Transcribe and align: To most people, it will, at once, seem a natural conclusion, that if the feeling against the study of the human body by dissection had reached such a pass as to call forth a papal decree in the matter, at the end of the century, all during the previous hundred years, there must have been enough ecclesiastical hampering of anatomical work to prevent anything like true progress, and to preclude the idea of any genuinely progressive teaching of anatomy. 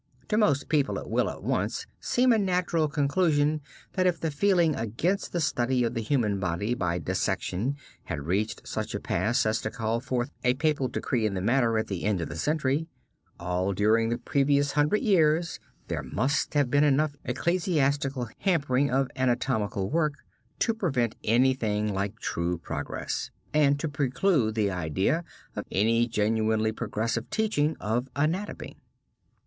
To 0.29 0.35
most 0.37 0.67
people, 0.67 0.97
it 0.97 1.07
will, 1.11 1.29
at 1.29 1.43
once, 1.43 1.85
seem 1.99 2.33
a 2.33 2.39
natural 2.39 2.87
conclusion, 2.87 3.61
that 3.93 4.07
if 4.07 4.19
the 4.19 4.31
feeling 4.31 4.73
against 4.75 5.31
the 5.31 5.39
study 5.39 5.83
of 5.83 5.93
the 5.93 6.01
human 6.01 6.39
body 6.39 6.73
by 6.73 6.97
dissection 6.97 7.75
had 8.05 8.23
reached 8.25 8.67
such 8.67 8.95
a 8.95 8.99
pass 8.99 9.45
as 9.45 9.61
to 9.61 9.69
call 9.69 9.99
forth 9.99 10.31
a 10.43 10.55
papal 10.55 10.87
decree 10.87 11.27
in 11.27 11.35
the 11.35 11.39
matter, 11.39 11.77
at 11.77 11.85
the 11.85 12.03
end 12.03 12.19
of 12.19 12.29
the 12.29 12.35
century, 12.35 12.87
all 13.39 13.73
during 13.73 14.09
the 14.09 14.17
previous 14.17 14.71
hundred 14.71 15.03
years, 15.03 15.59
there 15.87 16.01
must 16.01 16.55
have 16.55 16.71
been 16.71 16.83
enough 16.83 17.15
ecclesiastical 17.23 18.27
hampering 18.39 18.89
of 18.89 19.07
anatomical 19.15 19.87
work 19.91 20.13
to 20.57 20.73
prevent 20.73 21.13
anything 21.23 21.93
like 21.93 22.17
true 22.17 22.57
progress, 22.57 23.29
and 23.53 23.79
to 23.79 23.87
preclude 23.87 24.55
the 24.55 24.71
idea 24.71 25.23
of 25.55 25.63
any 25.71 26.07
genuinely 26.07 26.71
progressive 26.71 27.29
teaching 27.29 27.77
of 27.79 28.09
anatomy. 28.15 28.75